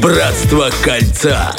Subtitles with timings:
[0.00, 1.54] Братство кольца.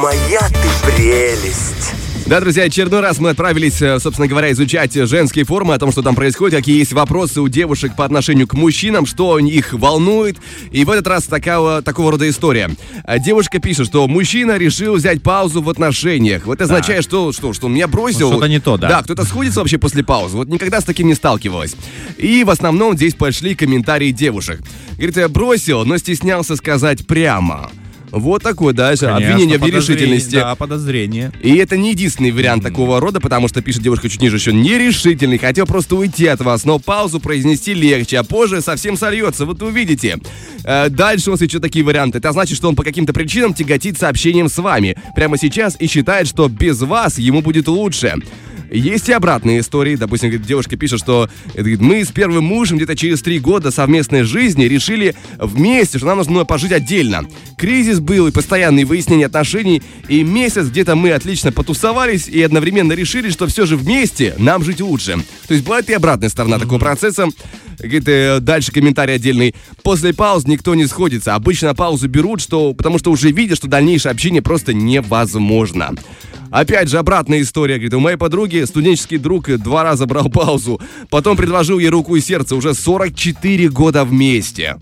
[0.00, 1.97] Моя ты прелесть.
[2.28, 6.02] Да, друзья, очередной раз мы отправились, э, собственно говоря, изучать женские формы, о том, что
[6.02, 10.36] там происходит, какие есть вопросы у девушек по отношению к мужчинам, что их волнует.
[10.70, 12.68] И в этот раз такого, такого рода история.
[13.04, 16.44] А Девушка пишет, что мужчина решил взять паузу в отношениях.
[16.44, 18.28] Вот это означает, что, что, что он меня бросил.
[18.28, 18.88] Ну, что-то не то, да.
[18.88, 20.36] Да, кто-то сходится вообще после паузы.
[20.36, 21.76] Вот никогда с таким не сталкивалась.
[22.18, 24.60] И в основном здесь пошли комментарии девушек.
[24.96, 27.70] Говорит, я бросил, но стеснялся сказать прямо.
[28.10, 30.36] Вот такое, да, обвинение в нерешительности.
[30.36, 31.32] Да, подозрение.
[31.42, 35.38] И это не единственный вариант такого рода, потому что пишет девушка чуть ниже еще нерешительный,
[35.38, 40.18] хотел просто уйти от вас, но паузу произнести легче, а позже совсем сольется, вот увидите.
[40.64, 42.18] Э, дальше у нас еще такие варианты.
[42.18, 46.26] Это значит, что он по каким-то причинам тяготится общением с вами прямо сейчас и считает,
[46.28, 48.14] что без вас ему будет лучше.
[48.70, 49.96] Есть и обратные истории.
[49.96, 54.22] Допустим, говорит, девушка пишет, что говорит, мы с первым мужем где-то через три года совместной
[54.22, 57.26] жизни решили вместе, что нам нужно пожить отдельно.
[57.56, 63.30] Кризис был и постоянные выяснения отношений, и месяц где-то мы отлично потусовались и одновременно решили,
[63.30, 65.16] что все же вместе нам жить лучше.
[65.46, 67.28] То есть бывает и обратная сторона такого процесса.
[67.78, 69.54] Говорит, э, дальше комментарий отдельный.
[69.82, 71.36] После пауз никто не сходится.
[71.36, 75.94] Обычно паузу берут, что, потому что уже видят, что дальнейшее общение просто невозможно.
[76.50, 77.74] Опять же, обратная история.
[77.74, 80.80] Говорит, у моей подруги студенческий друг два раза брал паузу.
[81.10, 82.56] Потом предложил ей руку и сердце.
[82.56, 84.76] Уже 44 года вместе.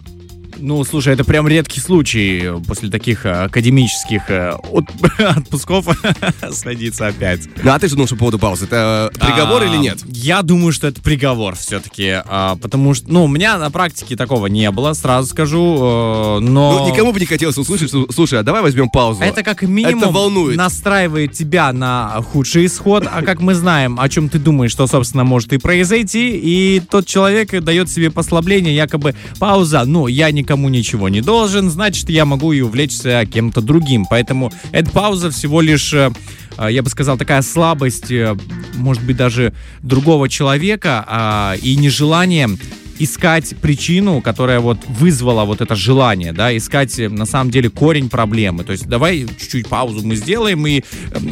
[0.59, 4.87] Ну, слушай, это прям редкий случай после таких э, академических э, от-
[5.19, 5.87] отпусков
[6.51, 7.43] садиться опять.
[7.63, 8.65] Ну, а ты что думаешь по поводу паузы?
[8.65, 9.99] Это э, приговор А, или нет?
[10.07, 12.23] Я думаю, что это приговор все-таки,
[12.61, 16.79] потому что, ну, у меня на практике такого не было, сразу скажу, э, но...
[16.81, 19.23] Ну, никому бы не хотелось услышать, что, слушай, а давай возьмем паузу.
[19.23, 20.57] Это как минимум Это волнует.
[20.57, 25.25] настраивает тебя на худший исход, а как мы знаем, о чем ты думаешь, что, собственно,
[25.25, 31.09] может и произойти, и тот человек дает себе послабление, якобы пауза, ну, я никому ничего
[31.09, 34.07] не должен, значит, я могу и увлечься кем-то другим.
[34.09, 36.13] Поэтому эта пауза всего лишь, э,
[36.57, 38.37] э, я бы сказал, такая слабость, э,
[38.75, 39.53] может быть, даже
[39.83, 42.49] другого человека а, и нежелание
[42.99, 48.09] искать причину, которая вот вызвала вот это желание, да, искать э, на самом деле корень
[48.09, 48.65] проблемы.
[48.65, 50.83] То есть давай чуть-чуть паузу мы сделаем, и э,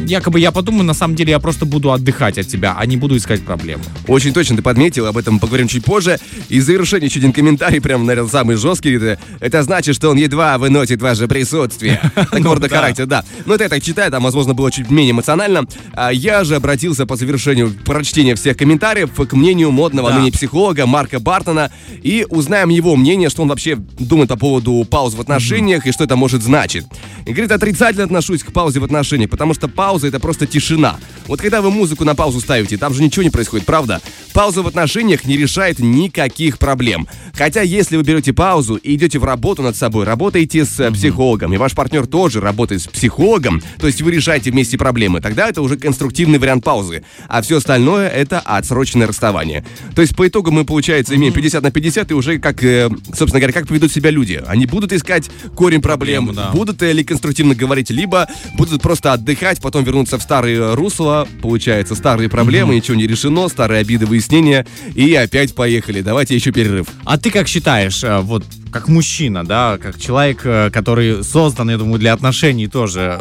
[0.05, 3.17] якобы я подумаю, на самом деле я просто буду отдыхать от тебя, а не буду
[3.17, 3.83] искать проблему.
[4.07, 6.19] Очень точно ты подметил, об этом поговорим чуть позже.
[6.49, 8.95] И в завершение еще один комментарий, прям, наверное, самый жесткий.
[8.95, 11.99] Это, это значит, что он едва выносит ваше присутствие.
[12.15, 12.75] Такого рода да.
[12.75, 13.23] характер, да.
[13.45, 15.65] Но это я так читаю, там, возможно, было чуть менее эмоционально.
[15.93, 21.19] А я же обратился по завершению прочтения всех комментариев к мнению модного ныне психолога Марка
[21.19, 21.54] Бартона
[22.03, 26.03] и узнаем его мнение, что он вообще думает по поводу пауз в отношениях и что
[26.03, 26.85] это может значить.
[27.25, 30.97] И говорит, отрицательно отношусь к паузе в отношениях, потому что пауза это просто тишина.
[31.27, 34.01] Вот когда вы музыку на паузу ставите, там же ничего не происходит, правда?
[34.33, 37.07] Пауза в отношениях не решает никаких проблем.
[37.33, 41.53] Хотя если вы берете паузу и идете в работу над собой, работаете с э, психологом,
[41.53, 45.61] и ваш партнер тоже работает с психологом, то есть вы решаете вместе проблемы, тогда это
[45.61, 47.03] уже конструктивный вариант паузы.
[47.27, 49.65] А все остальное это отсроченное расставание.
[49.95, 53.39] То есть по итогу мы, получается, имеем 50 на 50, и уже как, э, собственно
[53.39, 54.41] говоря, как поведут себя люди.
[54.47, 56.51] Они будут искать корень проблем, Проблему, да.
[56.51, 62.29] будут ли конструктивно говорить, либо будут просто отдыхать, потом вернуться в старые русла, получается, старые
[62.29, 66.01] проблемы, ничего не решено, старые обиды, выяснения, и опять поехали.
[66.01, 66.87] Давайте еще перерыв.
[67.03, 71.77] А ты как считаешь, э, вот как мужчина, да, как человек, э, который создан, я
[71.77, 73.19] думаю, для отношений тоже.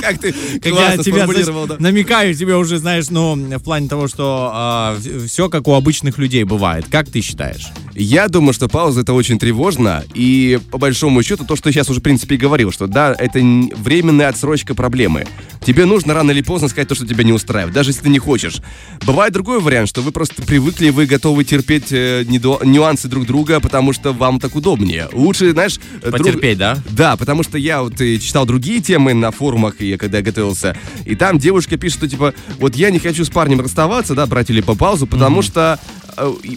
[0.00, 1.76] Как ты классно сформулировал, да.
[1.78, 6.86] намекаю тебе уже, знаешь, ну, в плане того, что все как у обычных людей бывает.
[6.90, 7.68] Как ты считаешь?
[7.94, 11.90] Я думаю, что пауза это очень тревожно, и по большому счету то, что я сейчас
[11.90, 15.26] уже в принципе и говорил, что да, это временная отсрочка проблемы.
[15.64, 18.18] Тебе нужно рано или поздно сказать то, что тебя не устраивает, даже если ты не
[18.18, 18.60] хочешь.
[19.04, 23.92] Бывает другой вариант, что вы просто привыкли, вы готовы терпеть э, нюансы друг друга, потому
[23.92, 25.08] что вам так удобнее.
[25.12, 26.78] Лучше, знаешь, э, друг- Потерпеть, да?
[26.90, 30.76] Да, потому что я вот и читал другие темы на форумах, и когда я готовился,
[31.04, 34.50] и там девушка пишет, что типа, вот я не хочу с парнем расставаться, да, брать
[34.50, 35.99] или по паузу, потому что э, и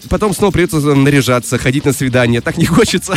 [0.09, 3.13] потом снова придется наряжаться, ходить на свидание, так не хочется.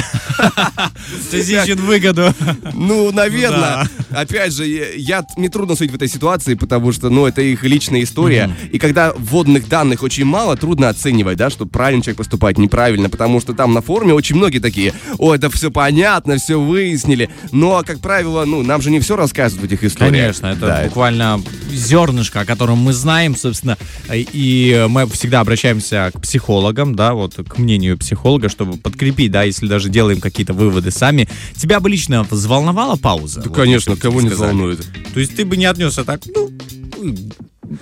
[1.31, 2.35] Ты ищет выгоду.
[2.75, 3.89] Ну, наверное.
[4.11, 8.03] Опять же, я, мне трудно судить в этой ситуации, потому что, ну, это их личная
[8.03, 8.51] история.
[8.73, 13.41] И когда вводных данных очень мало, трудно оценивать, да, что правильно человек поступает, неправильно, потому
[13.41, 17.31] что там на форуме очень многие такие, о, это все понятно, все выяснили.
[17.53, 20.13] Но, как правило, ну, нам же не все рассказывают в этих историях.
[20.13, 23.77] Конечно, это Да, буквально зернышко, о котором мы знаем, собственно,
[24.13, 29.69] и мы всегда обращаемся к психологам, да, вот к мнению психолога, чтобы подкрепить, да, если
[29.69, 31.29] даже делаем какие-то выводы сами.
[31.55, 33.43] Тебя бы лично взволновала пауза?
[33.43, 34.49] Да, Вот конечно, кого не сказали?
[34.51, 34.85] волнует.
[35.15, 36.51] То есть ты бы не отнесся так, ну,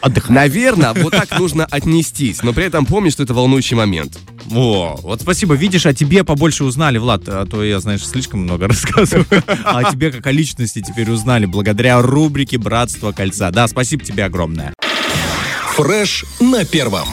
[0.03, 0.35] отдыхай.
[0.37, 4.19] Наверное, вот так нужно отнестись, но при этом помни, что это волнующий момент.
[4.53, 5.55] О, вот спасибо.
[5.55, 7.23] Видишь, о тебе побольше узнали, Влад.
[7.29, 9.25] А то я, знаешь, слишком много рассказываю.
[9.65, 13.51] А о тебе как о личности теперь узнали благодаря рубрике «Братство кольца».
[13.51, 14.75] Да, спасибо тебе огромное.
[15.77, 17.09] Фреш на первом.